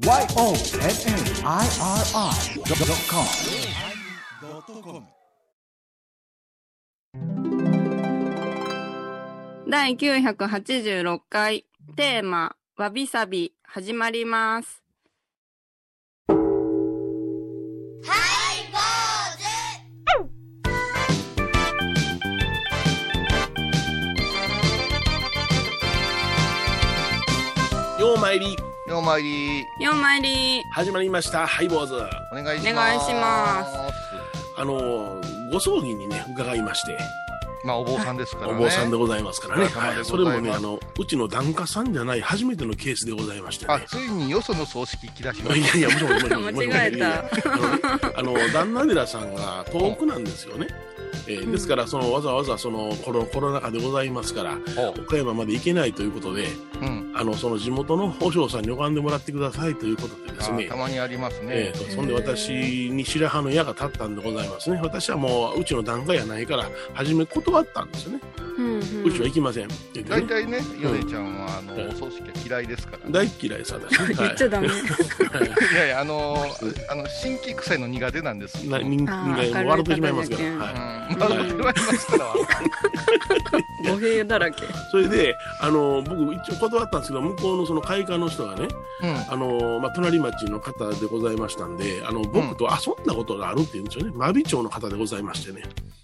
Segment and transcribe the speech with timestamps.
[0.00, 0.30] YONNIRI.com
[9.68, 11.66] 第986回
[11.96, 14.82] テーマわびさび始まります。
[27.98, 28.56] ようまいり
[29.10, 29.66] ようまいり。
[29.80, 30.28] 4枚入
[30.60, 30.64] り。
[30.70, 31.46] 始まりました。
[31.46, 31.94] ハイボーズ。
[31.94, 32.72] お願いします。
[32.72, 33.76] お願いします。
[34.56, 36.96] あのご葬儀にね伺いまして。
[37.64, 38.54] まあお坊さんですからね。
[38.54, 43.74] お坊さんでございますからね、はい、それもねあのうちの檀家さんじゃない初めてのケースでございましてね。
[43.74, 46.72] あついによその葬式来だしましいやいや、もちろん、もちろん、もちろん。
[46.72, 48.18] 間違えた。
[48.18, 50.68] あの旦那寺さんが遠くなんですよね。
[51.26, 54.58] えーですから、その、わざわざ、その、コロコロナ禍でございますから、
[55.04, 56.46] 岡山まで行けないということで、
[56.80, 62.50] うんあの、その地元の和尚さんに拝んでもらってくださいということでですねあた、まにありますねえーとそんで私
[62.90, 64.80] に白羽の矢が立ったんでございますね。
[64.82, 68.20] 私はもう、うちの檀家やないから、初め断ったんですよね。
[68.56, 69.68] うんうんうちは行きません。
[70.06, 74.14] 大体ねヨネちゃんはあのうんお葬式は嫌いですからね大っ嫌いさですね。
[74.18, 74.68] 言っちゃダメ。
[74.68, 76.36] はいいやいやあの
[76.90, 80.42] あの新規臭いの苦手なんですな人あ間ーが笑ってしまいますから。
[80.42, 82.34] はいうんまあ言われますから
[83.92, 84.62] 語弊だらけ。
[84.90, 88.68] それで、あの、僕一応断ったんですけど、向こうのその会館の人がね、
[89.02, 89.32] うん。
[89.32, 93.00] あの、まあ、隣町の方でございましたんで、あの、僕と遊ん。
[93.06, 94.12] だことがあるって言うんですよね。
[94.14, 95.62] 真備町の方でございましてね。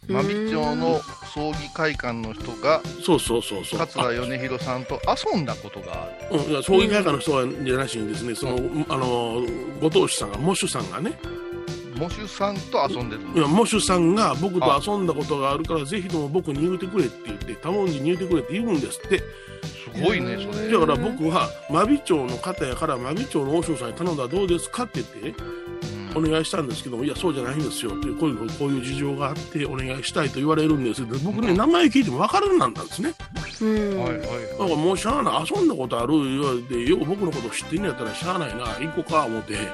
[0.08, 1.00] 真備町の
[1.34, 3.78] 葬儀会館の人がそうそうそうそう。
[3.80, 6.38] 桂米広さんと遊んだことがある。
[6.38, 8.56] あうん、葬儀会館の人はじゃなしにですね、その、
[8.88, 9.42] あの、
[9.80, 11.18] ご当主さんが、喪主さんがね、
[11.98, 19.22] 喪主さんと遊んでるんですいや喪主さんが僕と遊んだことがあるから、ぜひとも僕に言うてくれって言って、多文字に言うてくれって言うんですって。
[19.94, 25.46] すごいねそれだから僕は、真備町の方やから、真備町の和尚さんに頼んだらどうですかって言ってね、
[26.14, 33.14] お願いしたんですけども、いや、そうじゃないんですよっていう、こういうのこういう事情があって、お願いしたいと言われるんですで僕ね、名前聞いても分からんなんだんですね。
[33.60, 33.98] うん。
[34.00, 39.54] はいはいだからもうしゃあない、遊んだことある言われて、よう僕のこと知ってんのやったらしゃあないな、行こうか思って。
[39.56, 39.66] はい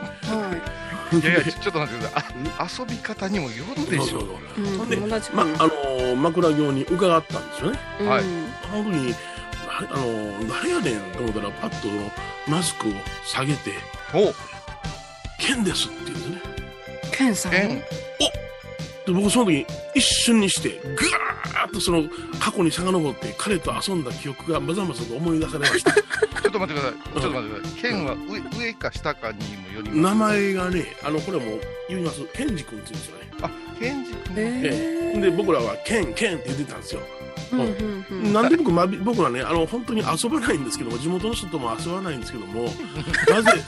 [1.12, 2.24] いやいやちょっと待ってください
[2.58, 4.28] あ遊び方にもよるでしょそうそう
[4.64, 4.96] そうい。
[4.96, 7.78] うんでまあ、のー枕業に伺ったんですよね。
[8.08, 9.14] はいうん本当に、
[9.78, 11.88] あのー誰やねんと思ったら、パッと
[12.50, 12.92] マスクを
[13.24, 13.72] 下げて、
[14.14, 14.32] お
[15.40, 16.40] ケンですって言うんですね。
[17.12, 17.54] ケンさん。
[17.54, 17.82] えん
[19.04, 19.66] で僕その時
[19.96, 22.04] 一瞬にしてぐーっとその
[22.38, 25.92] 過去に遡って彼と遊んだ記憶がまざまざと思い出されました
[26.40, 27.20] ちょっと待ってください。
[27.20, 27.82] ちょっと待ってください。
[27.82, 30.14] 剣は上上か下かにもより名ます。
[30.16, 31.58] 前がねあのこれも
[31.88, 33.50] 言いますケンジ君って言うんですよねあ、
[33.80, 34.60] 剣軸ね。
[35.16, 37.00] えで僕らはケンケンって言ってたんですよ。
[38.32, 42.64] なんで僕まび僕はねあの本当に遊ばないんですけども地元の人とも遊ばないんですけども
[43.28, 43.62] なぜ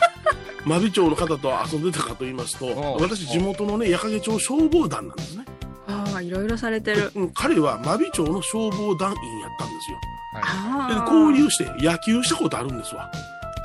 [0.65, 2.67] 真備町の方と遊んでたかと言いますと
[2.99, 5.45] 私地元のね矢掛町消防団なんですね
[5.87, 7.13] ああ、いろいろされてる。
[7.15, 9.99] うん彼は真備町の消防団員やったんですよ
[10.43, 10.95] ああ。
[11.11, 13.11] で交流して野球したことあるんですわ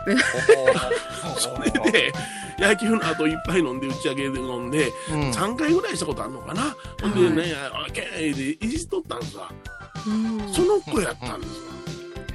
[1.37, 2.11] それで、
[2.57, 6.75] 野球の後いっぱい飲んで、打ち上げで飲んで、うん3回ぐらいしたことあるのかな。
[7.01, 9.51] ほんでね、あけーでいじっとったんですわ。
[10.07, 11.69] うんその子やったんですわ。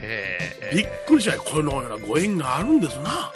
[0.02, 1.42] へびっくりしたよ。
[1.44, 3.32] このようなご縁があるんですな。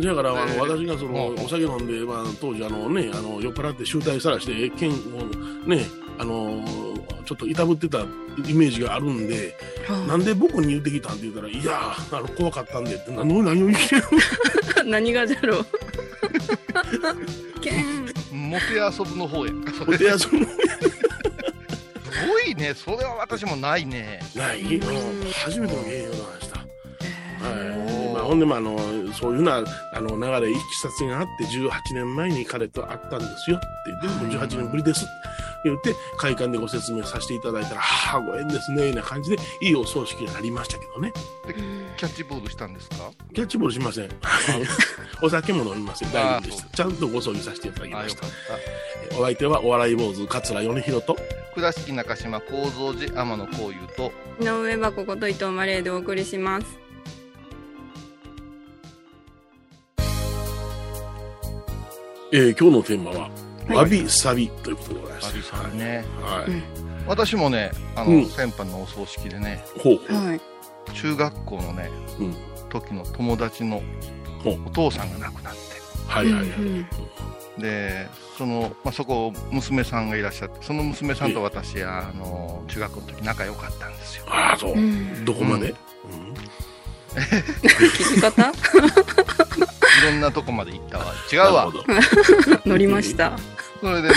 [0.00, 4.94] だから、あの、えー私がその、うんお酒飲んで、まあ、当時、あのね、あの、酔っ払って集大さらして、剣を
[5.66, 5.84] ね、
[6.18, 6.64] あの、
[7.26, 9.54] ちょっといたぶってたイメージがあるんで、
[10.06, 14.02] なはんで僕に言ってきたんって言ったら、いやー、あの、怖かったんでって、何を何を言ってる？
[14.80, 15.66] あ 何がじゃろう。
[17.60, 18.06] ケン。
[18.32, 19.72] モテ遊ぶの方やんか。
[19.74, 20.71] それお手遊びもす
[22.26, 22.74] ごいね。
[22.74, 24.20] それは私もないね。
[24.34, 26.58] ない、うん初めての芸能なんでした。
[26.58, 26.64] は
[27.56, 28.78] いまあ、ほんで、まあ、あの
[29.12, 30.10] そういうなあの
[30.40, 33.66] 流れ、いきさつがあって、18年前に彼と会ったんですよって
[34.02, 35.08] 言って、もう18年ぶりですって
[35.64, 41.12] 言って、会館でご説明させていただいたら、はあ、ご縁ですね、な感じで、いいお葬式になりましたけどね。
[41.96, 43.10] キャッチボールしたんですか？
[43.34, 44.08] キャッチボールしません。
[45.20, 46.12] お酒も飲みません。
[46.12, 46.66] 大丈夫でした。
[46.66, 48.26] あちゃんとご葬儀させていただきあ、ました。
[49.18, 51.22] お相手はお笑い坊主、桂米広と、た。
[51.54, 56.78] 倉敷中島幸三寺天野幸雄と、井上箱こと伊藤マレーでお送りします。
[62.32, 65.26] えー今日のテーマは、はいわびさびということでございます。
[65.26, 66.50] わびさびねはい。
[66.50, 66.62] うん
[67.04, 70.16] 私もね、あの、うん先般のお葬式でね、ほうほう。
[70.28, 70.40] はい。
[70.94, 71.90] 中学校のね、
[72.20, 72.34] うん
[72.70, 73.82] 時の友達の
[74.44, 75.60] お父さんが亡くなって、
[76.16, 76.48] はいはいはい。
[76.48, 76.86] うん
[77.58, 84.76] でその、まあ、そこ娘さんがいらっしゃってその娘さんと私あの中学校の時仲良かったんですよああ、そうう。
[84.80, 85.74] んどこまで、
[86.10, 86.34] うんうん
[87.14, 88.50] 聞き方
[90.02, 91.14] ろんなとこまで行ったわ。
[91.32, 91.72] 違うわ。
[92.66, 93.38] 乗りました。
[93.80, 94.14] それでね、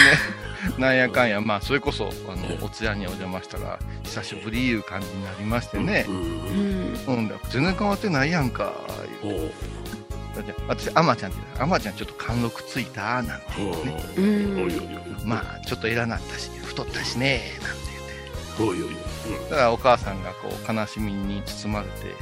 [0.77, 6.11] なんやかんや、まあ、それこそ、あの、お通夜にお邪魔したら、久しぶりいう感じになりましてねう。
[6.11, 7.17] んうん。
[7.17, 8.73] うん、全然変わってないやんか。
[9.23, 9.51] おうだって
[10.67, 14.03] 私、アマちゃんって言う、アマちゃんちょっと貫禄ついた、なんておうね。
[14.17, 17.81] おいうんおいおいまあ、ちょっと偉なったし、太ったしね、なんて
[18.59, 18.81] 言って。
[18.81, 18.95] おいおい
[19.49, 22.15] だからお母さんがこう、悲しみに包まれて。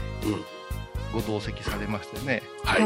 [1.14, 2.42] ご同席されましてね。
[2.64, 2.82] はい。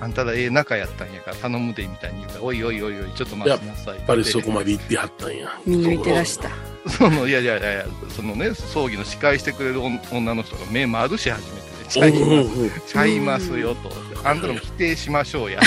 [0.00, 3.96] あんたらええ仲やったんやから頼むでみたいに言うから、おいおいおいおい、ちょっと待ちなさい。
[3.96, 5.48] やっぱりそこまで行ってはったんや。
[5.66, 5.70] い。
[5.70, 6.50] 見抜いてらした。
[6.88, 11.61] その、いやいやいやいや、そのね、葬儀の司会してくれる女女の人が目丸し始めてね、
[11.92, 12.80] ちゃいます。
[12.92, 13.90] ちゃいますよと。
[14.24, 15.60] あんたらも否定しましょうや。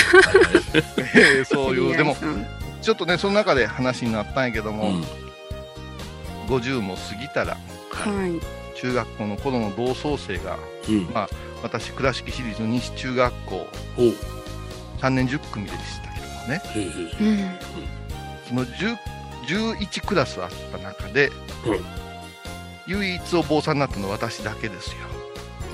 [1.14, 2.16] え ーそういう、でも、
[2.82, 5.04] ちょっとね、その中で話になったんやけども、うん
[6.48, 7.56] 50も過ぎたら、
[7.90, 8.40] ははい。
[8.76, 10.56] 中学校の頃の同窓生が、
[10.88, 10.92] い。
[10.92, 11.08] うん。
[11.62, 13.66] 私、倉敷市立の西中学校、
[13.98, 14.14] おう。
[15.00, 16.62] 3年10組でしたけどもね、
[17.20, 17.50] うん。
[18.48, 18.96] その10
[19.48, 21.28] 11クラスあった中で、
[21.64, 21.80] うん
[22.88, 24.96] 唯一お坊さんになったのは私だけですよ。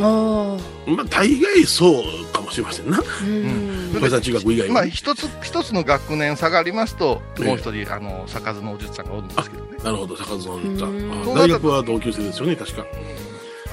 [0.01, 0.57] あ
[0.87, 2.99] まあ、大概そうかもしれませんな。
[2.99, 3.93] うん。
[4.01, 4.75] 小さ中学以外は。
[4.75, 9.77] まあ、一つ、一つの学年下がりますと、ええもう一人、あの、坂津のおじゅさんがおるんですけどね。
[9.85, 10.87] なるほど、坂津の言った。
[10.87, 12.85] うんあ大学は同級生ですよね、確か。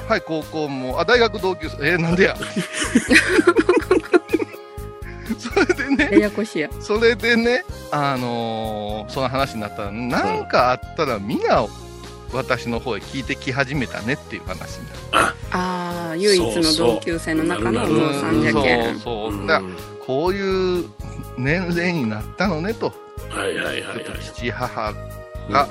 [0.08, 2.36] はい、高校も、あ、大学同級生、えーなんでや。
[5.38, 6.68] それでね、ややこしいや。
[6.80, 11.64] それでね、あのーその話になったら、なんかあったら、みんな
[12.32, 14.98] 私の方へ聞いてき始めたねっていう話になる。
[15.12, 18.98] ああ、唯一の同級生の中のお父さんじゃけん。
[18.98, 19.40] そうそう。
[19.40, 19.74] うんだから
[20.06, 20.88] こういう
[21.38, 22.92] 年齢になったのねと、
[23.28, 24.20] はいはいはいちょっとはい。
[24.20, 24.92] 父母
[25.50, 25.68] が、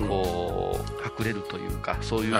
[0.00, 2.34] うんこう、隠れるというか、そういう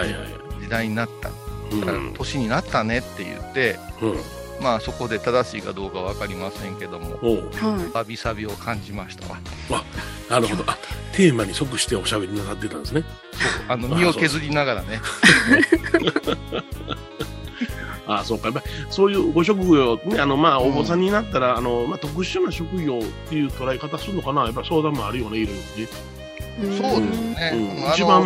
[0.61, 4.17] 時代になった、うん年になったねって言って、うん
[4.61, 7.19] まあそこで正しいかどうかわかりませんけども、
[7.93, 9.38] わびさびを感じましたわ。
[10.29, 10.64] なるほど。
[10.67, 10.76] あ、
[11.12, 13.05] テーマに即しておしゃべりになってたんですね。
[13.69, 15.00] あの、身を削りながらね。
[18.08, 18.49] あそうか。
[18.49, 24.44] やっぱりそういうご職業、ね、あの、まあ、お坊さんになったら、あの、まあ、特殊な職業っていう捉え方するのかな。
[24.44, 26.75] やっぱり相談もあるよね、いろいろね。
[26.75, 26.78] い。
[26.78, 27.52] そうですね。
[27.55, 28.22] うん一番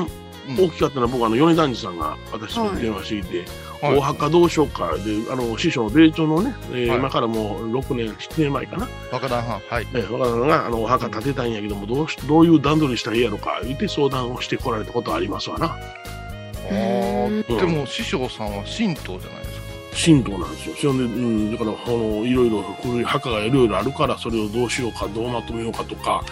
[0.49, 4.96] うん大きかったのは僕、あの、米團次さんが私に電話していて、はいお墓どうしようか。
[4.99, 8.88] で、あの、師匠、米朝のね、えーはい今からもう6年、7年前かな。
[9.11, 9.87] 若旦藩、はい。
[9.93, 15.67] えー、若田さんが、あの、お墓建てたんやけども、どうし、どういう段取りしたらいいやろか、言って相談をしてこられたことありますわな。
[15.67, 19.52] あーうんでも師匠さんは神道じゃないですか。
[19.94, 20.77] 神道なんですよ。
[20.77, 26.25] それで、うん、だから、あの、いろいろ古い墓がいろいろあるから、それをどうしようか、どうまとめようかとか、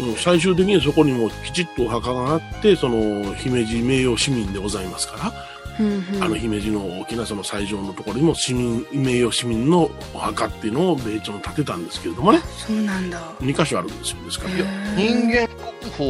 [0.00, 5.32] うん、最終的にそこにもきちっとお墓があって、その、姫路名誉市民でございますから、
[5.78, 6.22] うんうん。
[6.22, 13.20] あの姫路の大きなその斎場のところにも市民、名誉市民のお墓っていうのを米朝に建てたんですけれどもね、そうなんだ。
[13.40, 14.24] 2箇所あるんですよ。
[14.24, 14.54] ですから、
[14.96, 16.08] 人間国宝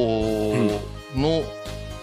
[1.14, 1.42] の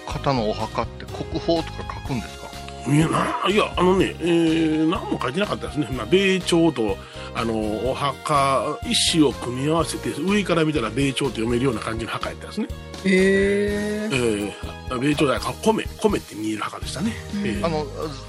[0.06, 2.45] 方のお墓って国宝とか書くんですか、
[2.88, 5.88] いや、ないや、あのね、えー、何も書いてなかったですね。
[5.92, 6.98] まあ、米朝と、
[7.34, 12.68] あの、お墓、一紙を組み合わせて、上から見たら米朝と読めるような感じの墓やったんですね。
[13.06, 14.56] へええ。
[14.90, 17.12] ー、米朝だから、米、米って見える墓でしたね。
[17.36, 17.86] うんえーあの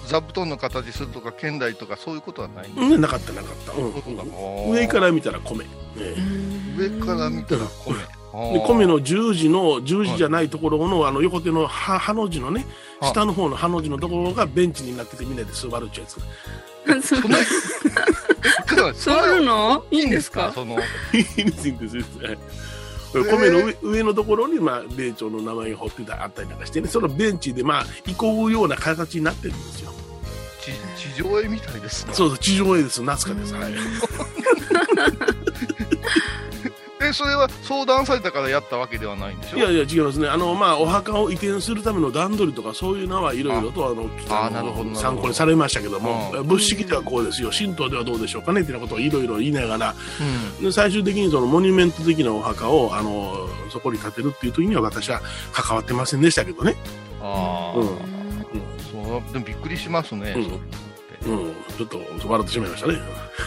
[0.06, 3.72] 座布団の形するとか剣台とかそういうことはないんでなかったなかった。
[3.72, 5.66] うん上から見たら米。
[5.98, 6.14] え
[6.78, 8.15] 上から見たら米ー
[8.52, 12.66] で米の十字の十字じゃないところのあの横手の葉葉の字のね
[13.00, 13.10] はい。
[13.12, 16.20] 下の方の葉の字のところがベンチになっててみんなで座るっちゅうやつ。
[18.76, 19.84] そうそういうの？
[19.90, 20.52] いいんですか？
[20.54, 20.76] その
[21.12, 22.18] いいんですいいんですいいんで
[23.18, 26.88] す米の上上のところに、まあ、米朝の名前が彫ってたあったりなんかしてね。
[26.88, 28.12] そのベンチでまあ囲
[28.44, 29.92] うような形になってるんですよ。
[30.60, 30.72] 地
[31.14, 32.12] 地上絵みたいですね。
[32.14, 33.54] そうそう地上絵です夏かです。
[33.54, 33.72] はい
[37.08, 39.58] えそれは相談されたからやったわけではないんでしょ？
[39.58, 40.28] いやいや違いますね。
[40.28, 46.46] あのまあお墓を移転するための段取りとかそういうのはいろいろとあのああの参考にされましたけどもうん。
[46.46, 47.50] 仏式ではこうですよ。
[47.50, 49.94] 神道ではどうでしょうかねっていうことをいろいろ言いながら。
[50.58, 50.64] うん。
[50.64, 55.20] で最終的にそのモニュメント的なお墓をあのそこに建てるっていう時には私は
[55.52, 56.76] 関わってませんでしたけどね、
[57.20, 57.86] ああ、うん。
[58.90, 60.44] そうでもびっくりしますね、うん。
[60.44, 62.94] そうん、ちょっと笑ってしまいましたね。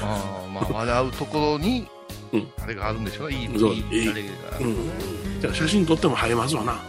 [0.03, 1.98] あーまあ笑うところに、うん
[2.63, 3.25] あれがあるんでしょ？
[3.25, 3.74] うねいいそう。
[3.74, 4.29] いいあれが。
[5.41, 6.79] じゃあ写真撮っても映えますわな。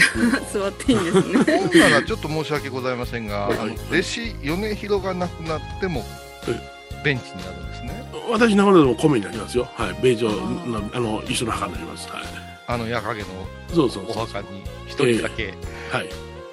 [0.52, 1.90] 座っていいんですね。
[1.90, 6.04] らちょっと申し訳ございませんが、弟子米広がなくなっても
[6.48, 6.58] え
[7.04, 8.04] ベンチになるんですね。
[8.30, 9.68] 私の中でも米になりますよ。
[9.74, 12.08] はい、米朝あのあの一緒の墓になります。
[12.08, 12.22] はい、
[12.66, 13.26] あの矢影の
[13.74, 14.04] そうそう。
[14.08, 14.46] お墓に
[14.86, 15.54] 一人だけ、
[15.90, 16.08] はい。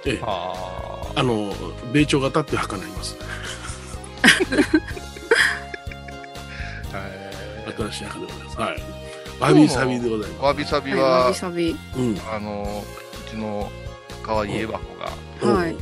[0.05, 0.53] ええ、あ
[1.15, 1.53] あの
[1.91, 3.15] 米朝型っていう墓になります。
[7.77, 8.59] 新しい赤でございます。
[8.59, 8.77] はい。
[9.39, 11.73] わびさびでございまわびさびははび、さび。
[11.73, 11.99] す。
[11.99, 12.17] うん。
[12.31, 12.83] あの、
[13.27, 13.69] うちの
[14.23, 15.75] 可愛いエヴァ子が、はい。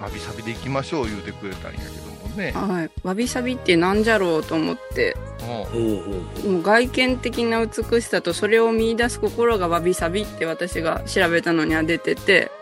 [0.00, 1.92] わびさびで行きましょう言うてくれたんやけど
[2.28, 2.52] もね。
[2.52, 2.90] はい。
[3.02, 12.50] わびさびってなんじゃろうと思って、うもう外見的な美しさとそれを見出す心がわびさびって私が調べたのには出てて、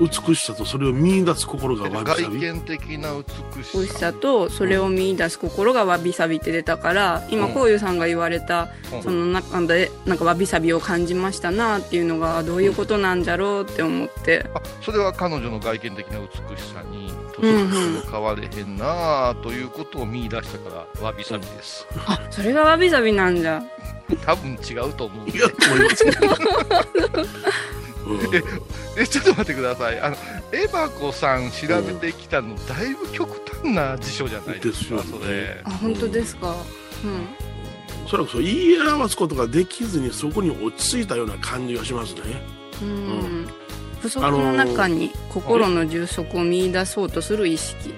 [0.00, 2.38] 美しさとそれを見出す心がわび外さび。
[2.52, 3.10] 見的な
[3.54, 4.12] 美しさ。
[4.12, 16.26] とそれを見出す心がわびさびって出たから、今、うんこういうさんが言われた、うんその中で、なんかわびさびを感じましたなっていうのが、どういうことなんじゃろうって思って、あそれは彼女の外見的な美
[16.60, 23.62] しさにうんうん年々変われへんなあということを見出したからわびさびですあ、それがわびさびなんじゃ。
[24.24, 26.04] 多分違うと思ういや、と思います
[28.30, 28.46] けど。
[28.46, 28.62] うん
[28.96, 30.16] え ちょっと待ってくださいあの
[30.52, 36.54] エバコさん調べてきたのだいぶ極端な辞書じゃないですかですよねそれあ、本当ですか？
[37.04, 37.26] うん。
[38.06, 42.20] おそらくそう言い表すことができずにそこに落ち着いたような感じがしますね。
[42.82, 43.48] うん。
[44.00, 47.94] 不足の中に心の充足を見出そうとする意識。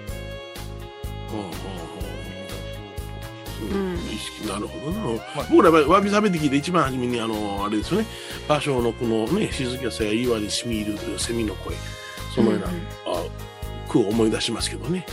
[4.56, 5.00] なるほどな。
[5.34, 8.06] まあ僕らはわびさびで聞いて一番初めにあのあれですよね。
[8.48, 11.74] 芭蕉のこのね静けさや岩にしみ入るセミの声
[12.34, 12.70] そのような、あ
[13.88, 15.06] 句を思い出しますけどね。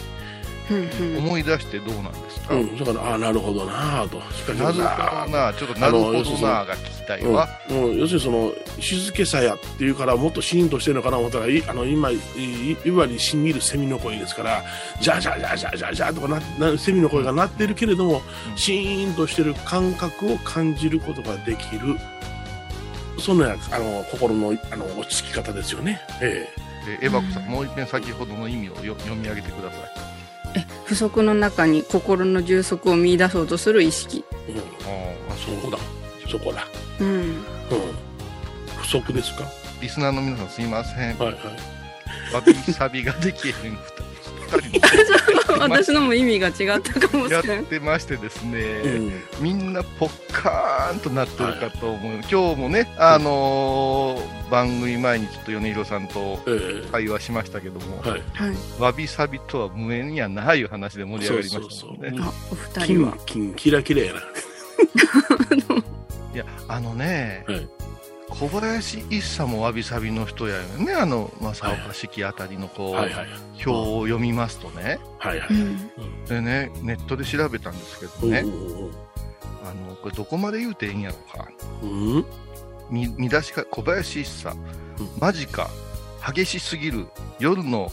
[1.18, 4.20] 思い出してどうなんですか、うん、だからああなるほどなぁと。
[4.34, 14.64] しかしなるほどなちょっとなるほどなが聞きたいわ、うん、もう要するにその静けさやっていうからもっとシーンとしてるのかな思ったらいあの今いい岩にしみるセミの声ですから
[15.02, 18.58] ジャジャジャジャジャジャとかななセミの声が鳴ってるけれども、うん。
[18.58, 21.98] シーンとしてる感覚を感じることができる。
[23.20, 26.02] そんなあの心のあの落ち着き方ですよね。
[26.22, 26.48] え
[27.00, 29.80] でエバコさんもう一遍先ほどの意味をよ読み上げてください。
[29.93, 29.93] え
[30.86, 34.24] 不足の中に心の充足を見出そうとする意識。
[34.48, 34.64] えうん、あ
[35.30, 35.78] あそこだ。
[36.30, 36.66] そこだ、
[37.00, 37.08] うん。
[37.08, 37.36] うん、
[38.78, 39.46] 不足ですか？
[39.82, 41.18] リスナーの皆さんすいません。
[41.18, 42.34] はいはい。
[42.34, 44.80] わびさびができへん二人
[45.60, 47.66] 私のも意味が違ったかもしやれんっ。
[47.66, 58.56] てましてですね、うんみんなポッカーンとなってるかと思う、今日もね、あのー番組前にちょっと米広さんとえ会話しましたけども、えはいはい。
[58.80, 62.10] わびさびとは無縁やないう話で盛り上がりましたもんね。
[62.10, 63.48] そうそうそうあ、お二人は金。
[63.48, 64.20] 金キラキラやな。
[66.34, 67.68] いや、あのね、はい
[68.30, 73.14] 小林一茶もわびさびの人やよね、あの正岡式あたりのこう、はい。
[73.14, 73.28] はい
[73.66, 75.48] 表を読みますとね、はいはい。
[75.50, 76.26] うん。
[76.26, 78.40] でね、ネットで調べたんですけどうんね、
[79.64, 81.48] あのこれどこまで言うていいんやろか。
[81.82, 82.26] うんうん？
[82.90, 84.58] み見出しが小林一茶、うん。
[85.20, 85.70] マジか。
[86.26, 87.08] 激しすぎる。
[87.40, 87.92] 夜の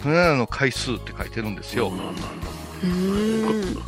[0.00, 3.82] 船の回数って書いてるんですよ、うーん。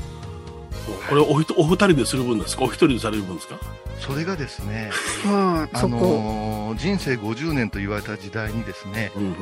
[1.09, 2.65] これおひとお二人でする分ですか？
[2.65, 3.59] お一人でされる分ですか？
[4.01, 4.91] それがですね、
[5.25, 5.77] はい。
[5.77, 5.87] あ。
[5.89, 9.35] のー人生50年と言われた時代にですねうんうんうん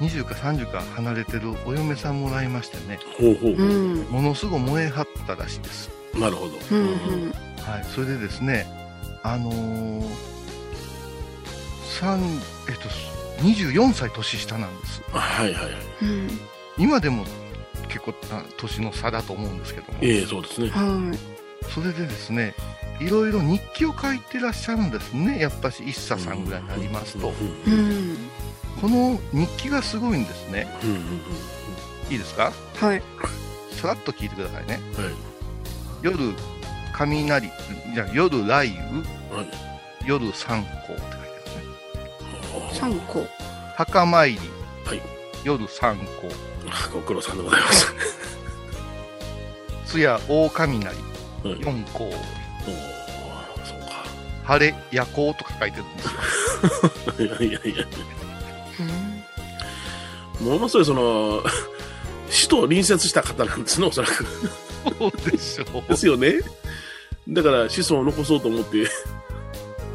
[0.00, 4.04] 20か30か離れてるお嫁さんもらいましてねほうほうほう、うん。
[4.10, 6.82] ものすごい燃え張ったらしいです、なるほど、うんう
[7.28, 7.32] ん。
[7.62, 8.66] はい、それでですね
[9.22, 10.04] あのー
[12.00, 12.20] 三
[12.68, 12.88] えっと
[13.44, 16.40] 24歳年下なんですはいはいはいうん。
[16.78, 17.24] 今でも
[17.86, 20.70] 結構な年の差だと思うんですけども、ええそうですね。
[20.70, 21.18] はい。
[21.70, 22.54] それでですね
[23.00, 25.38] いろいろ日記を書いてらっしゃるんですね。
[25.40, 27.32] やっぱし一茶さんぐらいになりますと、
[27.66, 28.16] うんうんうん。
[28.80, 30.68] この日記がすごいんですね。
[30.82, 30.98] うんうん
[32.08, 32.52] いいですか？
[32.76, 33.02] はい。
[33.72, 34.80] さらっと聞いてくださいね。
[34.98, 35.14] うんはい。
[36.02, 36.34] 夜
[36.92, 37.50] 雷
[37.94, 39.36] じゃあ夜雷雨。
[39.36, 39.48] はい。
[40.06, 41.14] 夜三光って書いてあ
[42.60, 42.70] るね。
[42.72, 43.26] 三個。
[43.76, 44.48] 墓参り、はい
[45.46, 46.34] 夜三光
[46.68, 47.94] あご苦労さんでございます。
[49.86, 50.86] 通夜大雷。
[50.88, 50.96] はい
[51.44, 52.12] 四光おー
[53.64, 53.86] そうか。
[54.42, 56.08] 晴れ夜光とか書いてるんです
[57.22, 57.28] よ。
[57.28, 57.84] いやいやいや。
[60.40, 60.46] うん。
[60.48, 61.44] ものすごいその
[62.28, 64.24] 死と隣接した方なんですねおそらく。
[64.98, 65.82] そうでしょう。
[65.88, 66.40] ですよね。
[67.28, 68.88] だから子孫を残そうと思って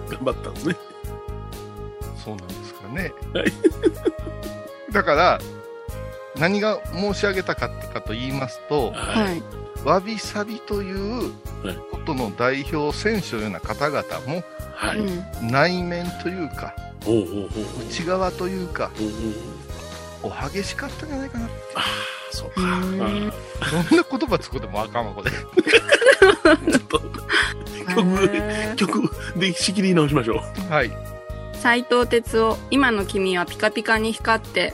[0.10, 0.78] 頑張ったんですね。
[2.24, 3.14] そうなんですかね。
[3.34, 3.52] はい
[4.92, 5.40] だから、
[6.38, 9.44] 何が申し上げたかったかと言いますと、ははい。
[9.86, 11.32] わびさびという
[11.64, 14.44] はいことの代表選手のような方々も
[14.76, 15.52] はい、うん。
[15.52, 17.50] 内面というか、おうおうおうおう
[17.90, 19.08] 内側というか、おう
[20.26, 21.46] おうお激しかったんじゃないかな。
[21.46, 21.84] ああ
[22.32, 23.08] そうか、うんあ
[23.70, 25.32] どんな言葉作ってもあかんわ、これ。
[25.32, 27.00] あちょっと
[28.76, 30.92] 曲曲で仕切り直しましょうはい。
[31.56, 34.74] 斉藤哲夫、今の君はピカピカに光って。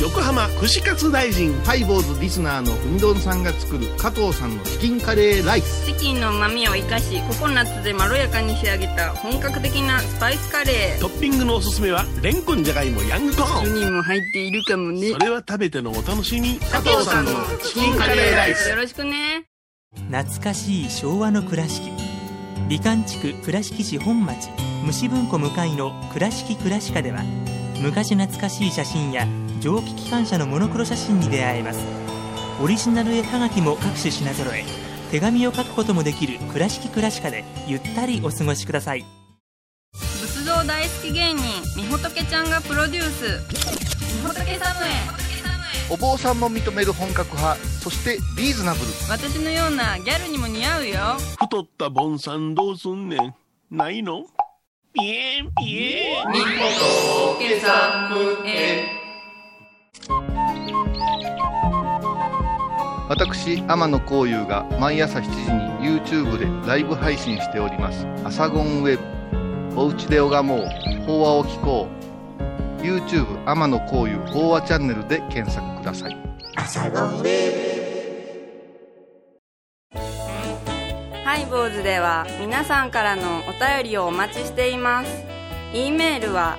[0.00, 1.52] 横浜串カツ大臣。
[1.60, 5.84] ハイボーズリスナーのうみどんさんが作る加藤さんのチキンカレーライス。
[5.84, 11.00] チキンの旨味を生かしココナッツでまろやかに仕上げた本格的なスパイスカレー。
[11.02, 13.74] トッピングのおすすめはレンコンじゃがいもヤングコーン。
[13.74, 15.10] にも入っているかもね。
[15.10, 16.58] それは食べてのお楽しみ。
[16.58, 18.70] 加藤さんのチキンカレーライス。
[18.70, 19.44] よろしくね。
[20.10, 21.90] 懐かしい昭和の倉敷。
[22.70, 24.48] 美観地区倉敷市本町。
[24.82, 27.22] 虫文庫向かいの「倉敷倉歯科」では
[27.80, 29.26] 昔懐かしい写真や
[29.60, 31.80] 蒸気機関車のモノクロ写真に出会えます。
[32.62, 34.64] オリジナル絵はがきも各種品揃え
[35.10, 39.06] 手紙を書くこともできる「倉敷倉歯科」でゆったりお過ごしください。
[39.94, 41.42] 仏像大好き芸人
[41.74, 43.40] みほとけちゃんがプロデュース。
[44.14, 44.90] みほとけサムエ
[45.88, 48.86] お坊さんも認める本格派そしてリーズナブル。
[49.08, 51.16] 私のようなギャルにも似合うよ。
[51.40, 53.34] 太ったボンさんどうすんねん。
[53.70, 54.26] ないの？
[54.92, 56.26] ピエンピエン
[57.40, 58.86] みほとけサムエ
[63.08, 65.30] 私天野幸雄が毎朝7時
[65.82, 68.98] に YouTube でライブ配信しております「アサゴンウェ
[69.72, 70.68] ブ」「おうちで拝もう。
[71.06, 71.88] 法話を聞こ
[72.78, 76.16] う」YouTube 天野幸雄法話チャンネルで検索ください。
[81.24, 85.24] ハイボーズでは皆さんからのお便りをお待ちしています。
[85.72, 86.58] e メールは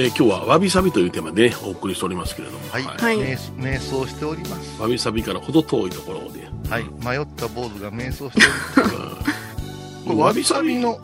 [0.00, 3.18] えー今日はわびさびというテーマで、ね、お送りしておりますけれども、はい、はい。
[3.18, 4.80] 瞑瞑想しております。
[4.80, 6.84] わびさびからほど遠いところで、はい。
[7.04, 10.04] 迷った坊主が瞑想しております。
[10.06, 10.98] これわびさびの、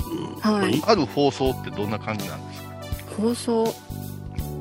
[0.44, 0.82] うんはい。
[0.86, 2.68] ある放送ってどんな感じなんですか？
[3.18, 3.64] 放送？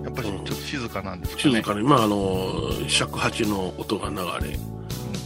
[0.03, 1.55] やっぱりちょっと静かなんですかね。
[1.55, 4.15] 静かに、まあ、あの、尺八の音が流
[4.49, 4.59] れ、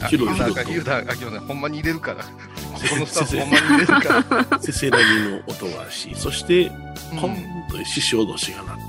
[0.01, 0.43] あ広々と。
[0.43, 2.23] なんか言うたらあきませんほんまに入れるから。
[2.89, 4.59] このスタッフほんまに入れるから。
[4.61, 6.71] せせらぎの音がし、そして、
[7.11, 7.19] うん。
[7.19, 7.35] ポン
[7.69, 8.77] と獅子脅しが鳴っ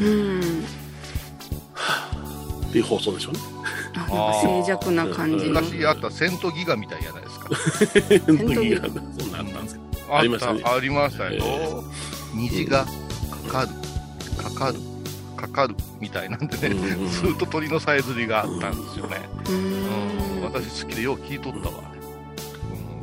[0.00, 0.40] うん。
[2.68, 3.40] っていう放送でしょうね。
[3.94, 7.48] あなんか静寂な感じの昔あったセントギガみたいじゃないですか？
[8.26, 10.16] そんな時がそんなあったんですけど。
[10.16, 10.62] ありましたね。
[10.64, 11.70] ありましたよ、え
[12.34, 12.86] 虹が
[13.46, 13.68] かかる。
[14.42, 14.78] かかる。
[15.36, 17.10] かかるみたいなんでね、うんうんうん。
[17.10, 20.42] ずっと鳥のさえずりがあったんですよね、ううんん。
[20.44, 21.74] 私好きでよう聞いとったわ、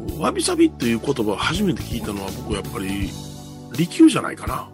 [0.10, 0.20] うん。
[0.20, 3.10] わびさびっていう言葉を初めて聞いたのは僕やっぱり
[3.78, 4.70] 利休じゃないかな。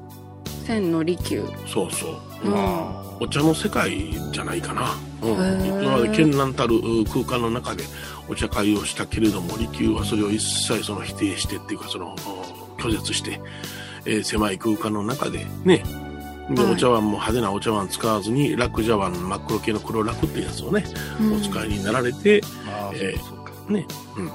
[0.65, 2.47] 千の利休そうそう。
[2.47, 4.93] うんあお茶の世界じゃないかな。
[5.21, 5.65] うん。
[5.65, 7.86] 今まで絢爛たるう空間の中で
[8.28, 13.39] お茶会をしたけれども、利休はそれを一切その否定してっていうか、その、お拒絶して、
[14.06, 15.82] えー狭い空間の中でね、
[16.49, 20.84] で、はいお茶碗も派手なお茶碗使わずに、楽茶碗、真っ黒系の黒楽っていうやつをね、
[21.34, 22.41] お使いになられて、
[22.95, 24.32] えーそうかね、うん。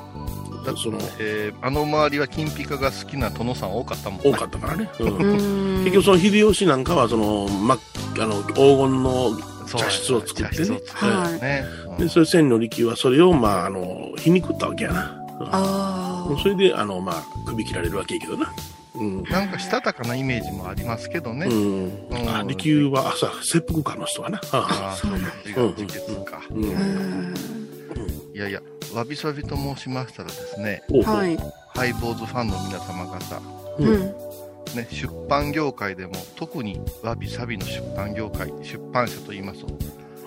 [0.65, 4.91] だその、えーあの周りは金ピカが好きな殿さん多かったもんね多かったからね。
[4.99, 5.17] うん。
[5.17, 5.85] うん。
[5.85, 7.79] 結局その秀吉なんかはその、ま、
[8.19, 10.49] あの、黄金の茶室を作ってね。
[10.49, 11.97] 茶室を作ってね、うん。
[11.99, 15.17] で、それ千の利休はそれを、まあ、あの、皮肉ったわけやな。
[15.53, 16.39] あうん。
[16.39, 18.53] それで、あの、まあ、首切られるわけやけどな。
[18.97, 19.23] うん。
[19.25, 21.85] なんかしたたかなイメージもありますけどね、うん。
[22.11, 22.29] うん。
[22.29, 24.41] あ、利休は、あ、そう、切腹家の人はな。
[24.53, 24.93] ああ。
[24.93, 25.17] あそうか。
[25.63, 25.75] うん。
[25.77, 26.65] 自決か、うん。
[26.65, 27.35] あうん。
[28.35, 28.61] いやいや
[28.95, 31.37] わびさびと申しましたらですねはい。
[31.69, 33.41] ハイボーズファンの皆様方
[33.79, 33.89] うん。
[33.89, 34.15] うん。
[34.75, 39.67] ね、出版業界でも特にわびさびの出版業界出版社といいますと、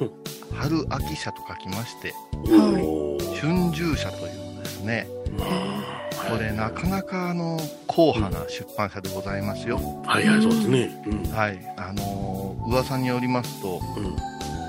[0.02, 0.12] うん。
[0.54, 2.13] 春秋社と書きまして
[2.49, 11.04] おう春秋社というですねまあこれなかなかあの硬派な出版社でございますよ、はいはい、そうですね。
[11.08, 11.23] うん。
[11.32, 11.73] はい。
[11.78, 14.15] あのー噂によりますとうん。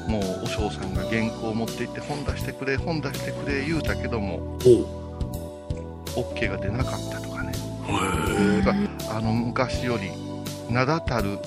[0.08, 4.58] もうお嬢さんが原稿を持って行って本出してくれ本出してくれ言うたけども
[6.14, 7.52] OK が出なかったとかね
[7.88, 9.10] へえ。
[9.10, 10.10] あの昔より
[10.70, 11.38] 名だたる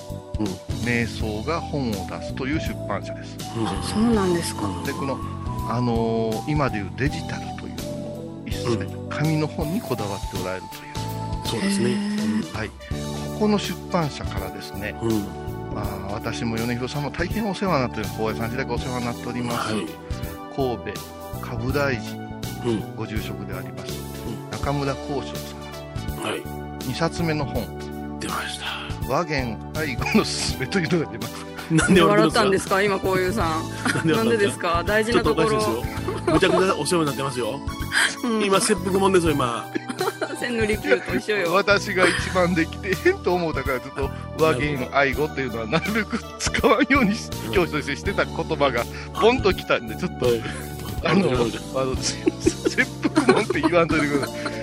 [0.84, 3.36] 瞑想が本を出すという出版社です。
[3.92, 4.62] そうなんですか。
[4.86, 5.18] でこの、
[5.68, 8.06] あのー今でいうデジタルというもの
[8.42, 8.78] を一切
[9.10, 11.96] 紙の本にこだわっておられるという、そうですね。
[12.54, 12.74] はい、こ
[13.40, 15.47] この出版社からですね、うん。
[15.82, 19.86] うんまあ、私も米広さんも大変お世話になっている高野山時代からお世話になっております、はい。
[20.56, 22.12] 神戸株大寺
[22.66, 22.96] うん。
[22.96, 23.92] ご住職であります、
[24.52, 25.56] 中村幸章さ
[26.16, 26.42] んはい。
[26.84, 28.66] 2冊目の本出ました。
[29.08, 32.82] 「和言愛語のすすめ」というのが出ます なんで笑ったんですすか？
[32.82, 33.62] 今こういうさん。
[33.90, 34.02] か？
[34.04, 34.82] なんでですか？
[34.86, 35.84] 大事なところ。
[36.32, 37.60] むちゃくちゃお世話になってますよ。
[38.24, 39.66] うん今、切腹もんですよ、今。
[40.38, 41.52] 千利休と一緒よ。
[41.54, 44.10] 私が一番できてへんと思うたからずっと
[44.42, 50.42] 和言愛語っていうのはなるべく使わんようにし教師としてしてた言葉がポンときたんでちょっとはい。
[51.04, 54.58] あの、あの切腹もんって言わんといてください。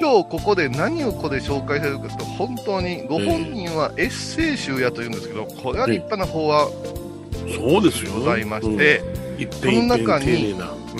[0.00, 6.68] 今日ここで何をここで紹介されるかというと、本当にご本人はエッセイ集やというんですけど、これは立派な法話
[7.56, 8.12] そうですよ。
[8.14, 10.56] ございまして、うん、一点一点この中に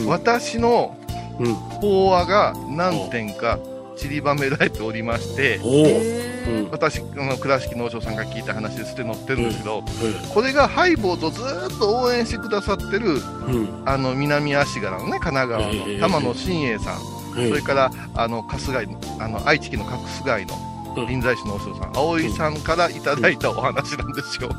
[0.07, 0.97] 私の
[1.41, 1.55] うん。
[1.55, 3.59] 法話が何点か
[3.97, 6.71] 散りばめられておりまして、うん。
[6.71, 13.11] 私、あの倉敷農商さんが聞いた話ですって載ってるんですけど、はこれがハイボーズをずーっと応援してくださってる、い。
[13.11, 13.17] う
[13.63, 13.83] ん。
[13.85, 17.01] あの、南足柄のね、神奈川ええの玉野真栄さん、
[17.35, 20.55] それからあの春日井のあの愛知県の春日井の
[20.97, 24.51] うん臨済師のお師匠さん、葵さんからいただいたお話なんですよ。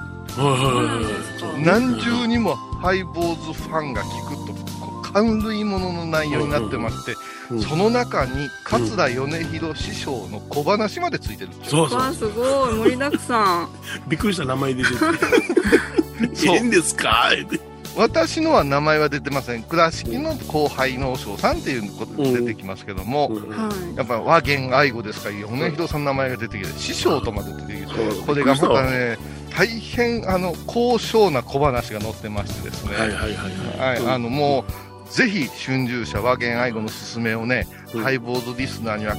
[1.63, 7.15] 何重にもハイボーズファンが聞くと、感類ものの内容になってまして、
[7.51, 11.87] うんその中に桂米広師匠の小話までついてるんですよ。
[11.89, 12.31] そうそう。
[12.31, 13.69] すごい盛りだくさん。
[14.07, 14.95] びっくりした名前出てて。
[14.97, 15.07] そ
[16.53, 17.29] う いいんですか？
[17.33, 17.59] って
[17.95, 19.61] 私のは名前は出てません。
[19.63, 23.95] 倉敷の後輩のお師匠さんっていうことで出てきますけども、うんはい。
[23.97, 27.93] やっぱ和言愛語ですから、米広さんの名前が出てきて、師匠とまで出てきて、
[28.25, 29.19] これがまたね、
[29.55, 34.01] 大変あの高尚な小話が載ってましてですね、はいはいはいはい。
[34.01, 34.71] はい、あのもう、
[35.13, 39.15] ぜひ春秋社和言愛語のすすめをね、うんハイボーズリスナーには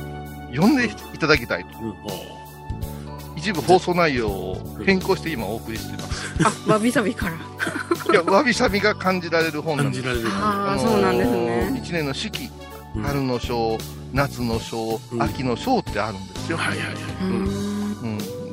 [0.50, 1.78] 読んでいただきたいと。
[1.78, 1.94] うん、お
[3.37, 6.68] 一部放送内容を変更して今お送りしています。
[6.68, 7.35] あ、わびさびから。
[8.12, 10.02] いや、わびさびが感じられる本なんです。
[10.02, 10.37] 感じられる。
[10.44, 11.80] ああ、そうなんですね。
[11.80, 12.50] 一年の四季、
[12.96, 13.78] うん春の章、
[14.12, 16.59] 夏の章、うん秋の章ってあるんですよ。
[16.59, 16.94] はいはいはい。
[16.94, 17.26] う
[18.02, 18.07] う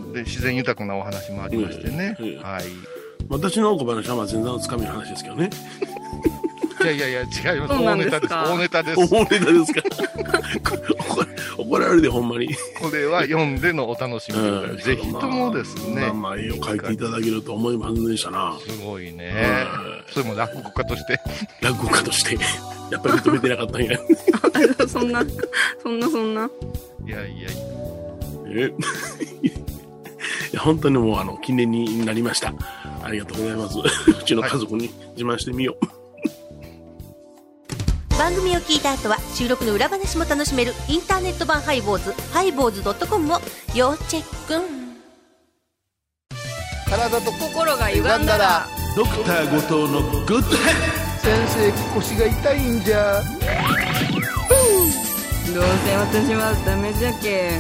[0.09, 2.63] んで自然豊かなお話もありましてね、うんうんはい、
[3.29, 5.49] 私の小話はまあ前座のつかみの話ですけどね。
[6.83, 9.81] いやいやいや違いますそうな大ネタですんですか大ネタです大ネタですか？
[10.99, 12.49] 怒 ら怒られるで、ほんまに。
[12.79, 18.57] これは読んでのお楽しみでございます、ぜひともですね、まあまあ、絵を描いていただけると思いませんでしたな。
[18.67, 21.19] すごいね、はいそれも落語家として
[21.61, 22.37] 落語家として。
[22.91, 23.97] やっぱり認めてなかったんや。
[24.79, 25.23] あ そんな、
[25.81, 26.49] そんなそんな。
[27.07, 28.73] いやいやいやえ？
[29.43, 29.51] い
[30.53, 32.53] や本当にもうあの記念になりました。
[33.03, 33.77] ありがとうございます。
[34.09, 36.00] うちの家族に自慢してみよう。
[38.21, 43.39] 番組を聞いた後は収録の裏話も楽しめるインターネット版ハイボーズハイボーズドットコムを
[43.73, 44.61] 要チェック。
[46.87, 50.47] 体と心が歪んだら、ドクター後藤の Good Health
[51.17, 53.23] 先生腰が痛いんじゃ。
[55.51, 57.57] どうせ私はダメじゃけ。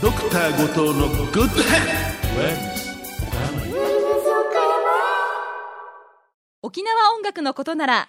[0.00, 2.80] ドクター後藤の Good Health
[6.62, 8.08] 沖縄音楽のことなら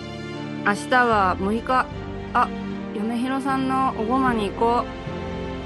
[0.65, 1.85] 明日は6日。
[2.33, 2.47] あ、
[2.95, 4.83] 嫁ひろさんのおごまに行こ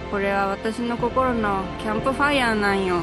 [0.07, 0.11] う。
[0.11, 3.01] これは私の心のキャンプファイヤーなんよ。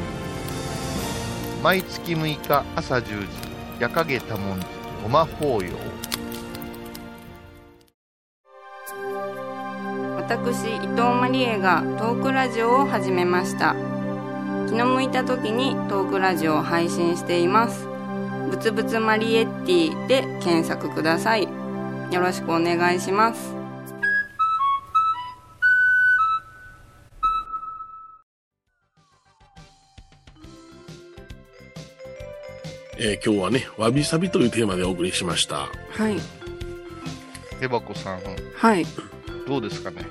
[1.63, 3.27] 毎月6日朝10時
[3.79, 4.67] 夜影多文字
[5.01, 5.71] ごま法要
[10.17, 13.77] 私伊藤マリエがトークラジオを始めました
[14.69, 17.87] 気の向いた時にトークラジオを配信しています
[18.51, 21.62] ぶつぶつマリエッティで検索ください
[22.13, 23.55] よろしくお願いします。
[32.99, 35.69] えー今日はね、わびさびというテーマでお送りしました。
[35.91, 36.17] はい。
[37.61, 38.21] 手箱さん。
[38.57, 38.85] はい。
[39.49, 40.07] どうですかね？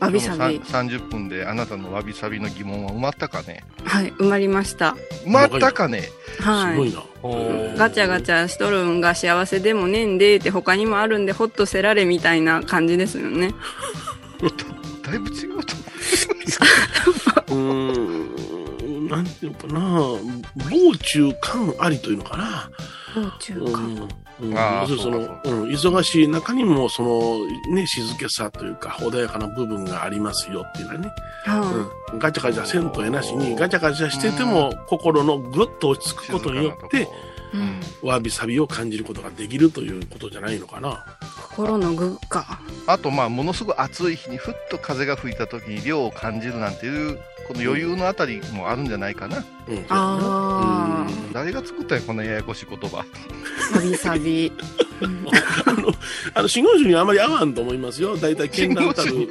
[0.00, 0.60] わびさび。
[0.64, 3.64] さん30分であなたのわびさびの疑問は埋まったかね？
[3.84, 4.94] はい埋まりました。
[5.24, 6.02] 埋まったかね？
[6.40, 6.74] はい。
[6.74, 7.02] すごいな。
[7.22, 13.54] ガチャガチャしとるんが幸せでもねんでって他にもあるんでほっとせられみたいな感じですよね。
[15.04, 15.76] だいぶ違うと
[17.48, 17.54] う。
[17.54, 19.80] ーん、なんていうのかな、
[20.70, 22.70] 傍中感ありというのかな。
[23.14, 24.50] 道中かうん。
[24.50, 31.12] そのそうかそううん、忙しい中にも、その、ね、静けさというか、穏やかな部分がありますよっていうのはね。
[31.44, 37.31] はうん、ガチャガチャせんとえなしに、ガチャガチャしてても、心のぐっと落ち着くことによって、いうん
[38.02, 41.04] わびさびを感じることができるということじゃないのかな。
[41.36, 42.60] 心の具か。
[42.86, 51.32] あとまあものすごい暑い日にふっと風が吹いた時に涼を感じるなんていうこの余裕のあたりもあるんじゃないかな、うん、あうん。
[51.32, 52.98] 誰が作ったんやこんなややこしい言葉。
[52.98, 53.04] わ
[53.82, 54.52] びさび。
[55.66, 55.92] あの、
[56.34, 58.16] あの、信号種にはあまり合わんと思いますよ。
[58.16, 59.28] 大体、剣蘭たる、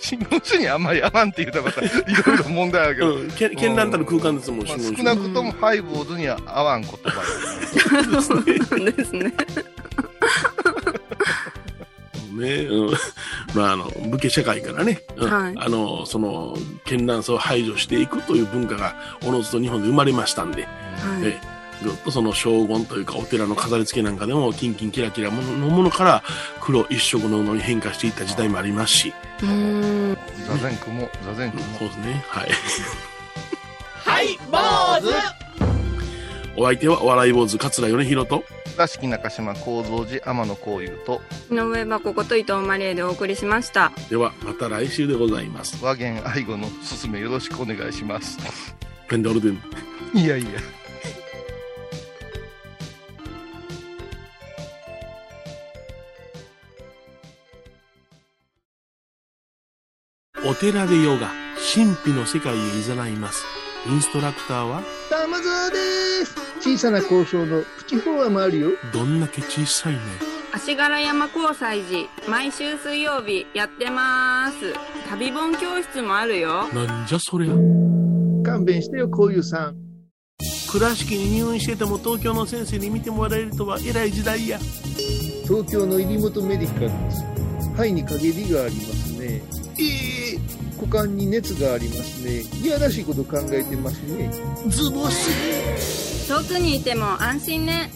[0.00, 1.88] 信号種にあんまり合わんって言ったらまたい
[2.26, 7.22] ろいろ問題あるけど、うん、剣剣蘭たる空間ですもん、少なくともハイボーズには合わん言葉。
[8.84, 9.32] やですね。
[12.36, 12.94] ね、うん。
[13.54, 15.30] まあ、あの、武家社会からね、うん。
[15.30, 15.54] はい。
[15.56, 20.70] あの、その、絢爛さを排除していくという文化が、おのずと日本で生まれましたんで、はい。
[21.24, 26.22] えずっとその荘厳というかお寺の飾り付けなんかでもキンキンキラキラのものから
[26.60, 30.18] 黒一色の布に変化していった時代もありますし、うーん。
[30.46, 32.24] 座禅雲座禅雲そうですね。
[32.28, 32.48] はい。
[33.94, 35.36] はい坊主。
[36.58, 38.42] お相手はお笑い坊主桂米広と、
[38.76, 41.20] 倉敷中島幸三寺天野幸雄と。
[41.50, 43.92] 井上箱こと伊藤マリエでお送りしました。
[44.08, 45.84] ではまた来週でございます。
[45.84, 46.66] 和言愛護の
[47.00, 48.38] 勧めよろしくお願いします。
[49.08, 49.60] ペンドルデン。
[50.14, 50.48] いやいや
[60.48, 61.30] お寺でヨガ、
[61.74, 62.58] 神秘の世界へ
[63.06, 63.44] 誘います。
[63.88, 65.76] インストラクターは、玉沢で
[66.24, 70.00] す小さな交渉のプチフォアもあるよどんだけ小さいね。
[70.52, 74.72] 足柄山交際時毎週水曜日やってます
[75.10, 77.52] 旅本教室もあるよなんじゃそりゃ。
[78.44, 79.76] 勘弁してよこういうさん
[80.70, 84.58] 倉敷に入院してても東京の先生に見てもらえるとは偉い時代や。
[85.44, 87.22] 東京の入本メディカルです
[87.74, 89.42] 肺に陰りがありますね
[89.78, 90.15] ええ
[90.90, 92.42] 股間に熱がありますね。
[92.62, 94.30] いやらしいこと考えてますね。
[94.68, 96.28] ズボス。
[96.28, 97.90] 遠くにいても安心ね。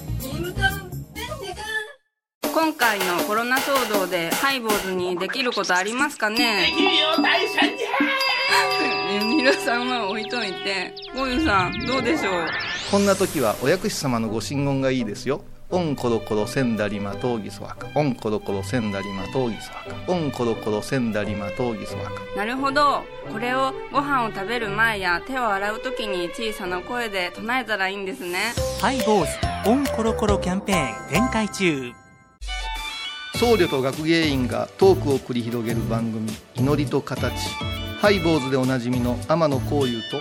[2.52, 6.66] 今回のコロナ騒動でハイボーズにできることありますかね？
[6.66, 10.94] できるよ大社じゃ皆さんは置いといて。
[11.14, 12.46] ゴユさんどうでしょう？
[12.90, 15.44] こんな時はお薬師様のご神言がいいですよ。
[15.72, 17.86] オンコロコロセンダリマトウギソワカ。
[17.94, 20.12] オンコロコロセンダリマトウギソワカ。
[20.12, 22.20] オンコロコロセンダリマトウギソワカ。
[22.36, 29.26] なるほどこれをご飯を食べる前や手を洗う時に小さな声で唱えたらいいんですねハイボー
[29.64, 31.92] ズオンコロコロキャンペーン展開中
[33.36, 37.32] 僧侶と学芸員がトークを繰り広げる番組「祈りと形」
[38.00, 40.20] ハイボーズでおなじみの天野幸雄と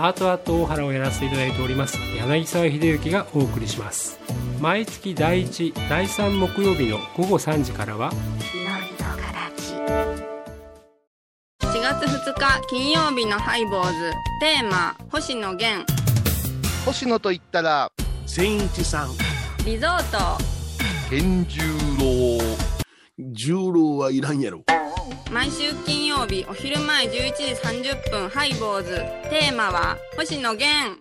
[0.00, 4.20] アートアート大原をやらせていただいております柳沢秀幸がお送りします。
[4.60, 8.12] 毎月第1第3木曜日の午後3時からは
[11.60, 14.12] 4月2日金曜日のハイボーズ。
[14.40, 15.84] テーマ星野源。
[16.86, 17.90] 星野と言ったら
[18.24, 19.08] 千一さん。
[19.66, 20.38] リゾート。
[21.10, 21.58] 健十
[21.98, 22.67] 郎
[23.20, 24.64] 重郎はいらんやろ。
[25.32, 28.94] 毎週金曜日お昼前11時30分ハイボーズ。
[29.28, 31.00] テーマは星野源。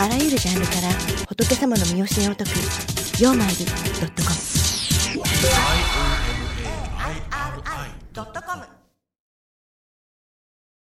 [0.00, 0.88] あらゆるジャンルから
[1.28, 2.50] 仏様の身教えを解く
[3.22, 3.72] 「曜マイルド
[4.06, 4.34] ットコム」
[8.14, 8.64] 「IOMAIRI.com」